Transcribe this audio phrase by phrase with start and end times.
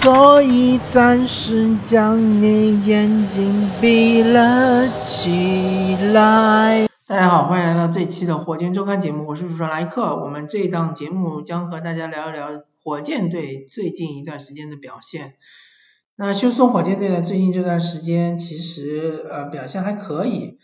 [0.00, 6.86] 所以暂时将你眼睛闭了起来。
[7.04, 10.14] 大家好，欢迎来到这期的火箭周刊节目，我是主持人莱克。
[10.14, 15.34] 我们这档节目将和大家聊一聊火箭队最近一段时间的表现。
[16.14, 20.58] 那休斯顿火箭队呢，最近这段时间其实呃表现还可以，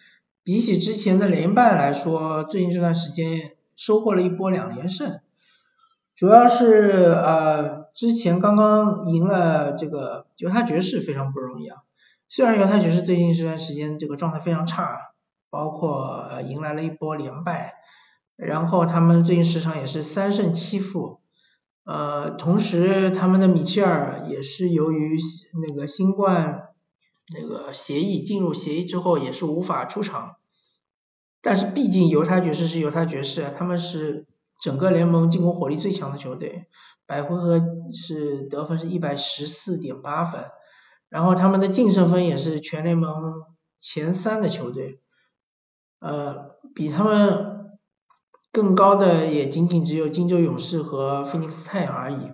[0.45, 5.19] 比起之前的连败来说，最近这段时间收获了一波两连胜。
[6.17, 11.77] 主要是呃之前刚刚赢了这个犹他爵士非常不容易啊，
[12.29, 14.99] 虽然犹他爵士最近这段时间这个状态非常差，
[15.49, 17.75] 包括迎来了一波连败，
[18.35, 21.21] 然后他们最近十场也是三胜七负，
[21.85, 25.17] 呃同时他们的米切尔也是由于
[25.69, 26.71] 那个新冠
[27.33, 30.35] 那个协议进入协议之后也是无法出场，
[31.41, 34.27] 但是毕竟犹他爵士是犹他爵士，他们是。
[34.61, 36.67] 整个联盟进攻火力最强的球队，
[37.07, 37.61] 百回合
[37.93, 40.45] 是得分是一百十四点八分，
[41.09, 43.45] 然后他们的净胜分也是全联盟
[43.79, 45.01] 前三的球队，
[46.01, 47.79] 呃，比他们
[48.53, 52.33] 更高的也仅仅只有金州勇士和菲尼克斯太阳而已，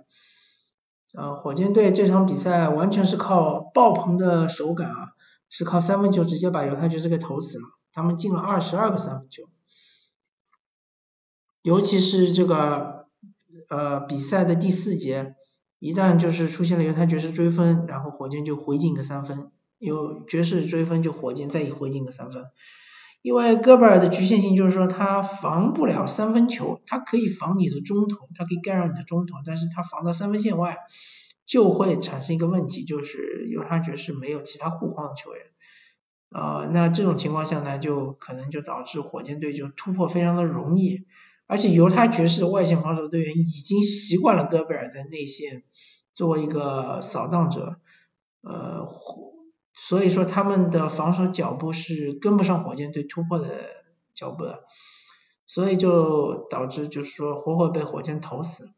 [1.17, 5.09] 呃，火箭队这场比赛完全是靠爆棚的手感啊，
[5.49, 9.43] 是靠三分球直接把犹他爵士给投死了，他们进了二十二个三分球。
[11.61, 13.07] 尤其是这个
[13.69, 15.35] 呃比赛的第四节，
[15.79, 22.45] 一旦就是出现了犹他爵士追分，然后火箭就回进个三分，有爵士追分就火箭再回进个三分。
[23.21, 30.77] 因为戈贝尔的局限性就是说他防不了三分球，他可以防你的中投，他可以干扰你的中投，但是他防到三分线外
[31.45, 35.43] 就会产生一个问题，就是犹他爵士没有其他护框的球员，
[36.31, 41.05] 呃那这种情况下呢，就可能就导致火箭队就突破非常的容易。
[41.51, 45.63] 而且犹他爵士的外线防守队员已经习惯了戈贝尔在内线
[46.13, 47.75] 作为一个扫荡者，
[48.39, 48.87] 呃，
[49.75, 53.49] 所以说他们的防守脚步是跟不上火箭队突破的
[54.13, 54.63] 脚步的，
[55.45, 58.71] 所以就导致就是说活活被火箭投死。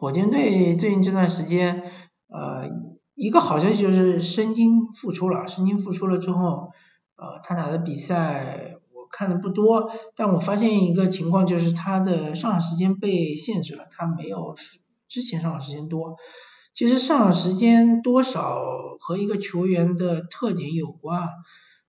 [0.00, 1.82] 火箭队最近这段时间，
[2.28, 2.70] 呃，
[3.14, 6.70] 一个好消息就是申京复出了，申京复出了之后，
[7.16, 8.78] 呃，他打的比赛。
[9.12, 14.56] 看的不多，但我发现一个情况就是他的上场时间被限制了，他没有
[15.06, 16.16] 之前上场时间多。
[16.72, 18.58] 其实上场时间多少
[18.98, 21.28] 和一个球员的特点有关。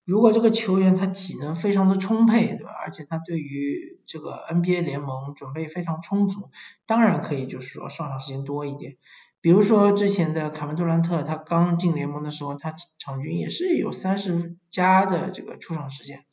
[0.06, 2.72] 如果这个球员他体能非常的充沛，对吧？
[2.84, 6.50] 而且他对于这个 NBA 联盟准备非常充足，
[6.86, 8.98] 当然可以就是说上场时间多一点。
[9.40, 16.26] 比如说之前的凯文杜兰特，他刚进联盟的时候，他场均也是有三十加的这个出场时间。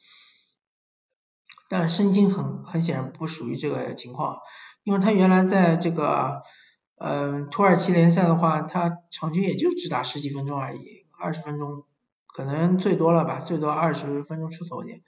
[1.71, 4.39] 但申京很很显然不属于这个情况，
[4.83, 6.43] 因为他原来在这个
[6.99, 11.85] 嗯土耳其联赛的话，他场均也就只打十几分钟而已，二十分钟
[12.27, 15.03] 可能最多了吧，最多二十分钟出头点，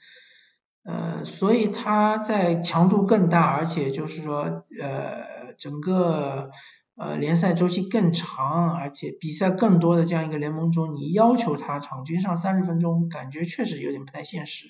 [0.84, 6.52] 呃，所以他在强度更大，而且就是说呃整个
[6.96, 14.66] 呃联赛周期更长，而且比赛更多的这样一个联盟中，你要求他场均上三十分钟，感觉确实有点不太现实。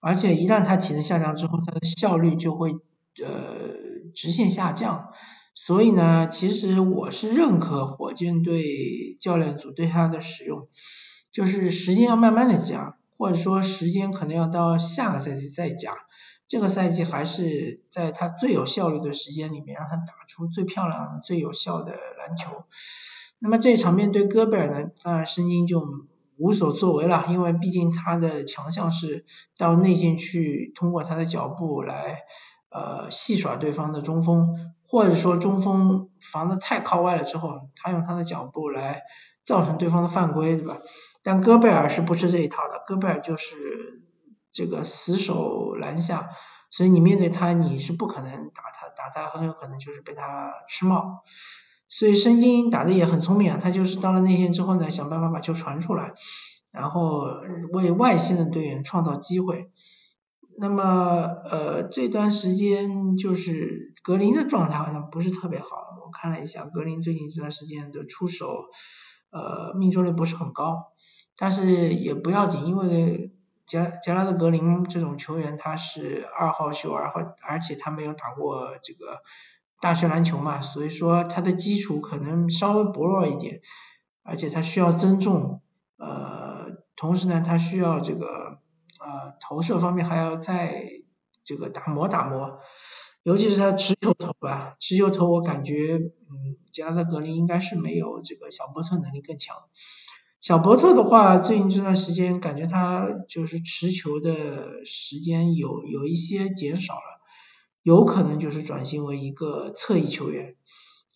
[0.00, 3.58] 而且一旦他体能下降之后，他的效率就会呃
[4.14, 5.10] 直线下降。
[5.54, 10.68] 所以呢，其实我是认可火箭队教练组对他的使用，
[11.32, 15.96] 就是时间要慢慢的加，或者说时间可能要到下个赛季再加。
[16.46, 22.64] 这个赛季还是在他最有效率的时间里面，让他打出最漂亮、最有效的篮球。
[23.40, 26.07] 那么这场面对戈贝尔呢，当然申京就。
[26.38, 29.26] 无所作为了，因为毕竟他的强项是
[29.56, 32.22] 到内线去，通过他的脚步来
[32.70, 39.02] 呃戏耍对方的中锋，或者说中锋防的太靠外了之后，他用他的脚步来
[39.42, 40.76] 造成对方的犯规，对吧？
[41.24, 44.02] 但戈贝尔是不吃这一套的，戈贝尔就是
[44.52, 46.30] 这个死守篮下，
[46.70, 51.24] 所以你面对他你是不可能打他，打他很有可能就是被他吃帽。
[51.88, 56.12] 所以申京打的也很聪明啊，他就是到了内线之后呢，想办法把球传出来，
[56.70, 57.24] 然后
[57.72, 59.70] 为外线的队员创造机会。
[60.60, 60.82] 那么
[61.50, 65.68] 呃这段时间就是格林的状态好像不是特别好，
[66.04, 68.64] 我看了一下格林最近这段时间的出手
[69.30, 70.92] 呃命中率不是很高，
[71.36, 73.32] 但是也不要紧，因为
[73.66, 79.22] 杰杰拉德格林这种球员他是二号秀，而后而且他没有打过这个。
[79.80, 83.60] 大学篮球嘛，所以说他的基础可能稍微薄弱一点，
[84.22, 85.62] 而且他需要增重，
[85.96, 86.66] 呃，
[86.96, 88.58] 同时呢，他需要这个
[88.98, 90.84] 呃投射方面还要再
[91.44, 92.60] 这个打磨打磨。
[93.24, 99.56] 尤其是他持球投吧，持球投我感觉，嗯，加拉德格林应该是没有这个小波特能力更强。
[100.40, 107.17] 小波特的话，最近这段时间感觉他就是持球的时间有有一些减少了，
[107.82, 110.56] 有可能就是转型为一个侧翼球员。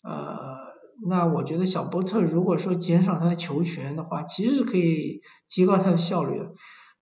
[0.03, 0.57] 呃，
[1.07, 6.53] 那我觉得小波特如果说减少他的球权的话，其实是可以提高他的效率的。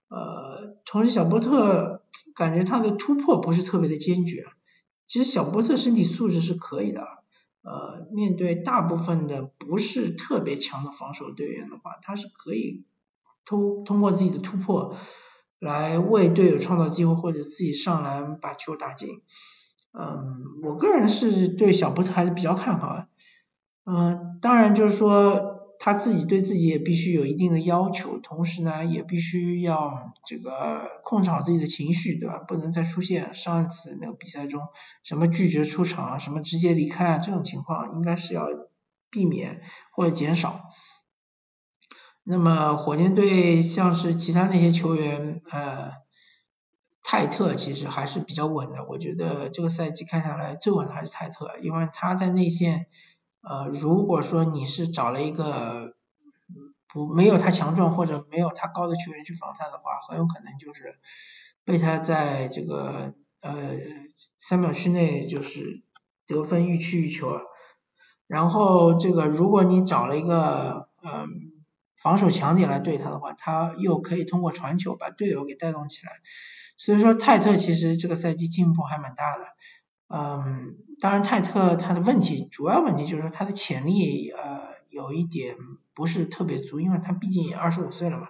[0.08, 2.02] 呃，同时小波特
[2.34, 4.44] 感觉他的突破不是特别的坚决。
[5.06, 7.02] 其实小波特身体素质是可以的，
[7.62, 12.84] 呃，面对大部分的不是特别强的防守队员的话，他是可以
[13.44, 14.96] 通通过自己的突破
[15.60, 19.22] 来为队友创造机会或者自己上篮把球打进。
[19.92, 23.04] 嗯，我个人是对小波特还是比较看好。
[23.84, 25.48] 嗯，当然就是说。
[25.82, 32.36] 他自己对自己也必须有一定的要求，同时呢，也必须要这个控制好自己的情绪，对吧？
[32.46, 34.60] 不能再出现上一次那个比赛中
[35.02, 38.46] 什么拒绝出场啊、什么直接离开啊这种情况，应该是要
[39.08, 39.62] 避免
[39.96, 40.60] 或者减少。
[42.30, 45.90] 那么火箭队像是其他那些球员，呃，
[47.02, 52.86] 泰特其实还是比较稳的，我觉得这个赛季看下来最稳的还是泰特，因为他在内线。
[53.42, 55.94] 呃，如果说你是找了一个
[56.86, 61.00] 不没有他强壮或者没有他高的球员去防他的话，很有可能就是
[61.64, 63.72] 被他在这个呃
[64.38, 65.82] 三秒区内就是
[66.26, 67.40] 得分欲取欲求。
[68.26, 71.24] 然后这个如果你找了一个呃
[72.02, 76.12] 防守强点来对他的话，他又可以通过传球把队友给带动起来。
[76.78, 79.44] 所以说泰特其实这个赛季进步还蛮大的。
[80.08, 85.56] 嗯，当然泰特他的问题，主要问题就是说他的潜力呃有一点
[85.94, 88.28] 不是特别足，因为他毕竟也二十五岁了嘛。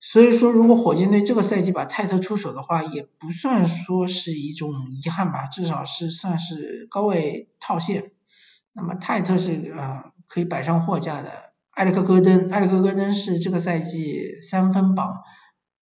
[0.00, 8.10] 所以说如果火箭队这个赛季把泰特出手的话，也不算说是一种遗憾吧，至少是算是高位套现。
[8.72, 11.45] 那么泰特是呃可以摆上货架的。
[11.76, 15.22] 埃里克戈登，埃里克戈登是这个赛季三分榜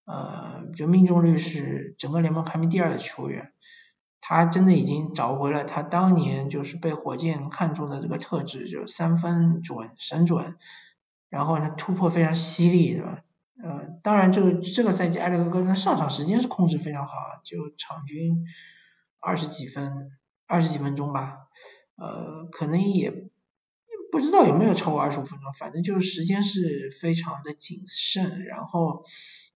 [0.05, 3.53] 呃就命中率是整个联盟排名第二的球员。
[4.21, 10.57] 他真的已经找回了他当年就是被火箭看中的这个特质，就是三分准神准，
[11.29, 13.21] 然后呢突破非常犀利，对吧？
[13.63, 17.13] 呃，当然这个这个赛季埃里克戈登上场时间是控制非常好，
[17.45, 18.45] 就场均
[19.21, 20.11] 二十几分，
[20.49, 21.47] 二十几分钟吧，
[21.95, 23.29] 呃，可能也
[24.15, 29.05] 不知道有没有超过二十五分钟，反正就是时间是非常的谨慎，然后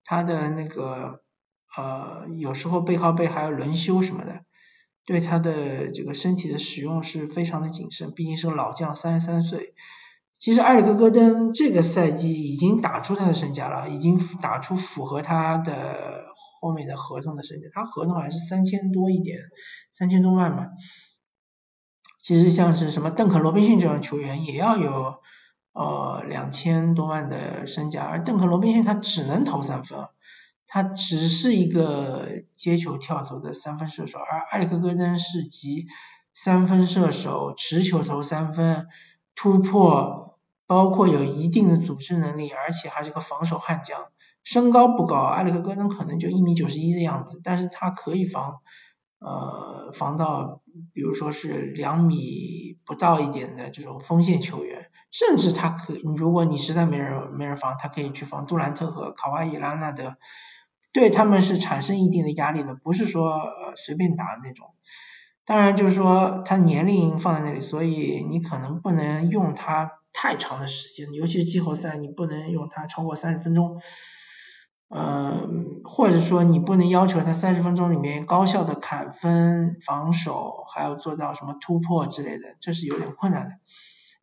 [0.03, 1.23] 他的那个
[1.77, 4.41] 呃有时候背靠背还要轮休什么的。
[5.07, 9.75] 对他的这个身体的使用是非常的谨慎，毕竟是个老将，三十三岁。
[10.41, 16.25] 其实埃里克戈登这个赛季已经打出他的身价了，已经打出符合他的
[16.61, 19.39] 后面的合同的身价，他合同还是三千多一点，
[19.93, 20.67] 三千多万嘛。
[22.29, 25.17] 其实像是什么邓肯罗宾逊这样球员也要有
[25.73, 30.09] 呃两千多万的身价，而邓肯罗宾逊他只能投三分。
[30.67, 35.87] 他只是一个接球跳投的三分射手，而埃里克戈登是集
[36.35, 38.89] 三分射手、持球投三分、
[39.35, 44.09] 突破，包括有一定的组织能力，而且还是个防守悍将。
[44.45, 48.59] 身高不高，埃里克戈登可能就一米九十一的样子，但是他可以防，
[49.21, 60.17] 呃，防到比如说是两米不到一点的这种锋线球员，甚至他可，如果你实在没人没人防，他可以去防杜兰特和卡哇伊拉纳德。
[60.93, 64.75] 对他们是产生一定的压力的，不是说呃随便打的那种。
[65.45, 73.81] 当然就是说他年龄放在那里，所以你可能不能用他太长的时间，尤其是季后赛，你不能用他超过三十分钟。
[74.89, 75.49] 呃，
[75.85, 83.55] 或者说你不能要求他三十分钟里面高效的砍分、防守，还要做到什么突破之类的，这是有点困难的。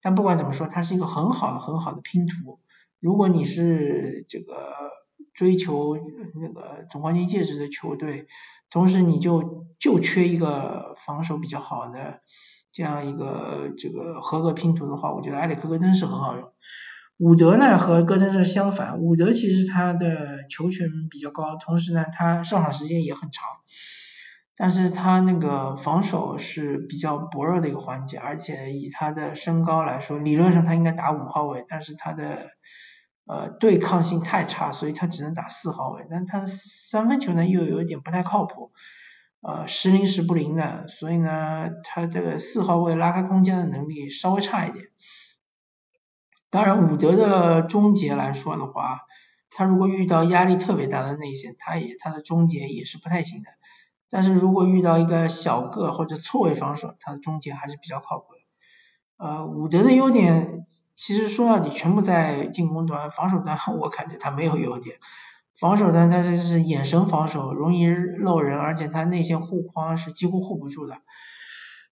[0.02, 2.60] 但不管怎么说，他是一个很好的、很好的拼图。
[3.00, 4.94] 如果你是这个。
[5.34, 5.98] 追求
[6.40, 8.28] 那个总冠军戒指的球队，
[8.70, 12.22] 同时你就就缺一个防守比较好的
[12.72, 16.54] 这样一个这个合格拼图的话，我觉得埃里克戈登是很好用。
[17.18, 23.50] 伍德呢和戈登是相反，伍德其实他的球权比较高，同时呢他上场时间也很长，
[24.56, 32.52] 但是他那个防守是比较薄弱的一个环节，而且以他的身高来说，理论上他应该打五号位，但是他的。
[33.28, 36.06] 呃，对抗性太差，所以他只能打四号位。
[36.12, 38.72] 但他三分球呢又有点不太靠谱，
[39.42, 44.86] 呃，时灵时不灵的，所以呢，他这个四号位拉开空间的能力稍微差一点。
[46.56, 49.02] 当然，伍德的终结来说的话，
[49.52, 53.50] 他如果遇到压力特别大的内线，他也他的终结也是不太行的。
[54.10, 58.40] 但是如果遇到一个小个或者错位防守，他的终结还是比较靠谱的。
[59.18, 64.96] 呃，伍德的优点其实说到底全部在进攻端，防守端 我感觉他没有优点。
[65.60, 71.00] 防守端他这是眼神防守，容易漏人，而且他内线护框是几乎护不住的。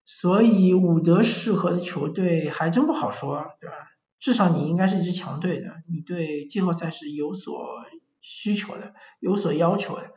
[0.05, 3.75] 所以伍德适合的球队还真不好说，对吧？
[4.23, 7.83] 至少你应该是一支强队的，你对季后赛是有所
[8.21, 10.11] 需求的，有所要求的。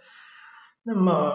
[0.85, 1.35] 那么，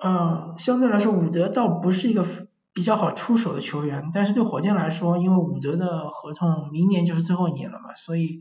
[0.00, 2.24] 嗯，相对来说，伍德倒不是一个
[2.72, 8.38] 比较好出手的球员，但是对火箭来说，因为伍德的合同明年就是最后一年了嘛，所以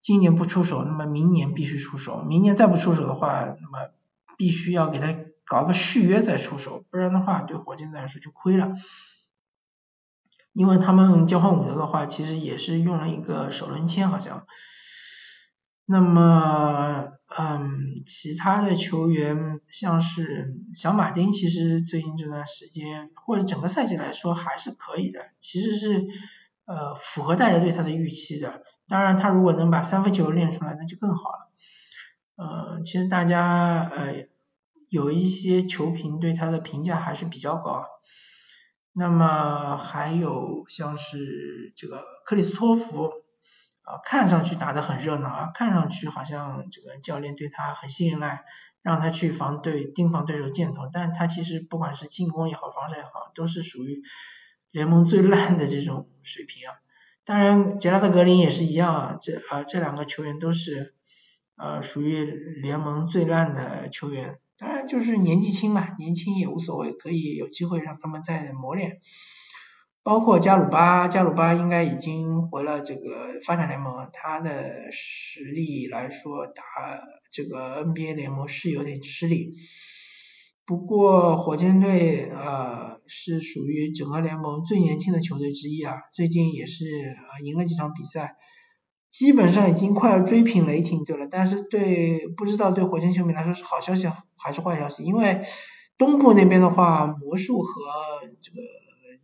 [0.00, 3.90] 今年不出手，那么明年必须出手，明年再不出手的话，那么
[4.38, 8.74] 必须要给他搞个续约再出手，不然的话对火箭来说就亏了。
[10.54, 14.46] 因为他们交换伍德的话，其实也是用了一个首轮签好像。
[15.84, 26.06] 那么，嗯，其他的球员像是小马丁，其实最近这段时间或者整个赛季来说还是可以的，其实是
[26.64, 28.62] 呃符合大家对他的预期的。
[28.88, 31.50] 当然，他如果能把三分球练出来，那就更好了。
[32.36, 34.26] 呃，其实大家呃
[34.88, 37.84] 有一些球评对他的评价还是比较高。
[38.94, 43.10] 那么还有像是这个克里斯托弗。
[43.86, 48.42] 啊，看上去打得很热闹啊，看上去好像这个教练对他很信赖，
[48.80, 54.00] 让他去防对盯防对手箭头，但他其实不管是进攻也好，防守也好，都是属于
[54.70, 56.76] 联盟最烂的这种水平啊。
[57.26, 60.94] 当然，杰拉德格林也是一样啊，这啊这两个球员都是
[61.56, 64.38] 呃属于联盟最烂的球员。
[64.56, 69.00] 当然就是年纪轻嘛，年轻也无所谓，可以有机会让他们再磨练。
[70.02, 76.62] 包括加鲁巴，加鲁巴应该已经回了这个发展联盟，他的实力来说打
[77.32, 79.54] 这个 NBA 联盟是有点吃力。
[80.66, 88.36] 不过火箭队呃是属于整个联盟最年轻的球队之一啊，最近也是呃赢了几场比赛，
[89.14, 91.28] 基本上已经快要追平雷霆队了。
[91.30, 95.04] 但是对不知道对火箭球迷来说是好消息还是坏消息？
[95.04, 95.42] 因为
[95.96, 97.70] 东部那边的话，魔术和
[98.42, 98.58] 这个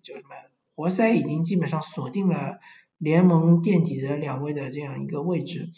[0.01, 0.37] 叫什么？
[0.77, 2.61] 活塞已经基本上锁定了
[2.99, 5.71] 联盟垫底的两位的这样一个位置。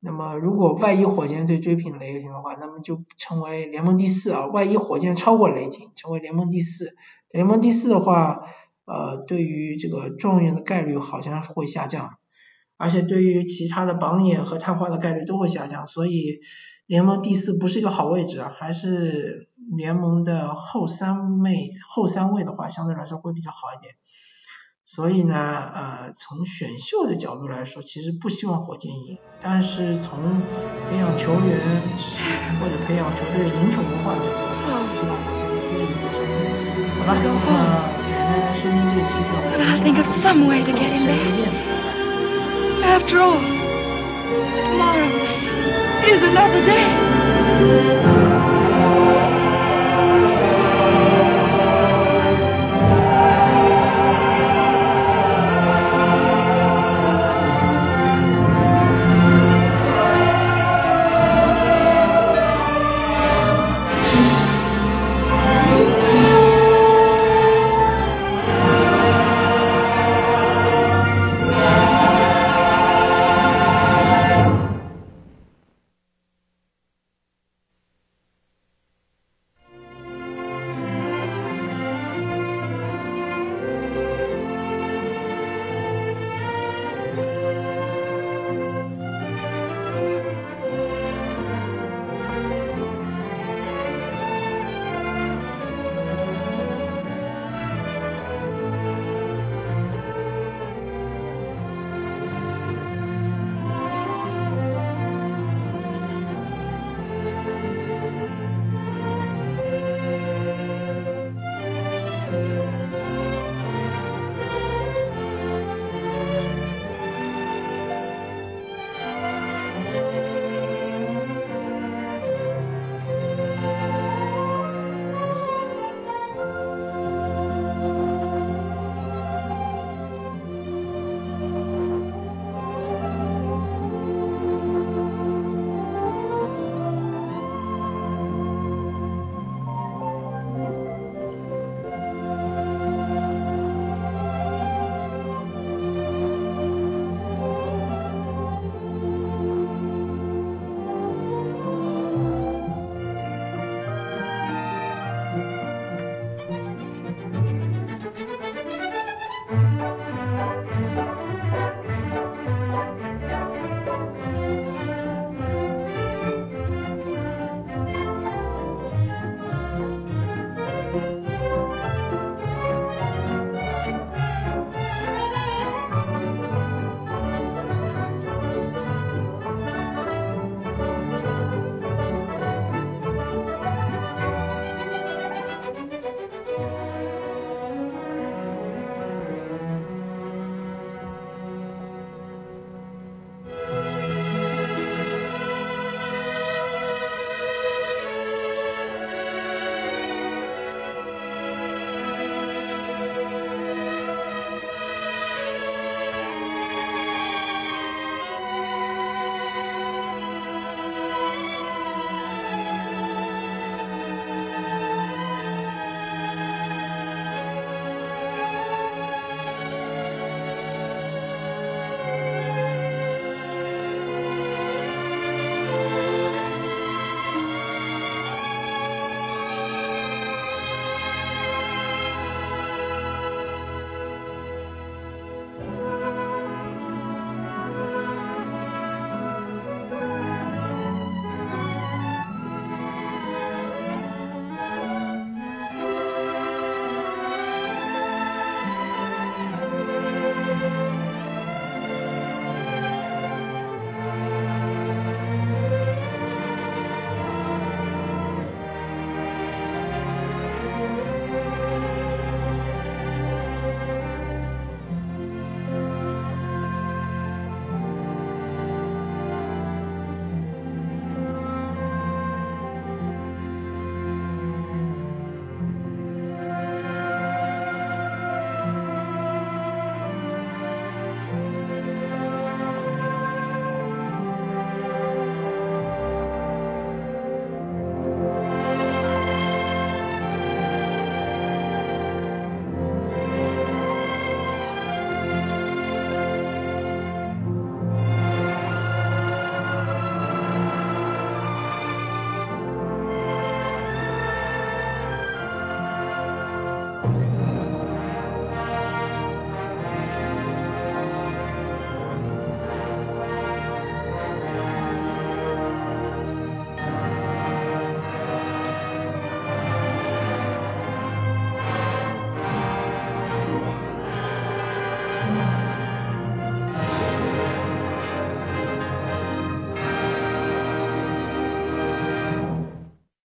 [0.00, 4.46] 那么，如果万一火箭队追平雷霆的话，那么就成为联盟第四啊。
[4.46, 6.96] 万一火箭超过雷霆，成为联盟第四，
[7.30, 8.42] 联盟第四的话，
[8.84, 12.18] 呃，对于这个状元的概率好像是会下降，
[12.76, 15.86] 而且对于其他的榜眼和探花的概率都会下降。
[15.86, 16.40] 所以，
[16.86, 23.94] 联盟第四不是一个好位置啊，还是联盟的后三位，后三位的话相对来说会比较好一点。
[24.86, 30.42] 所以呢，呃，从选秀的角度来说，其实不希望火箭赢，但是从
[30.90, 31.58] 培养球员
[32.60, 36.20] 或者培养球队赢球文化的角度来说，希望火箭能多赢几场。
[37.00, 37.38] 好吧，那么
[37.98, 41.93] 感谢大家收听这一期的《我们中下期再见，拜拜。
[42.86, 43.40] After all,
[44.68, 45.08] tomorrow
[46.04, 48.33] is another day.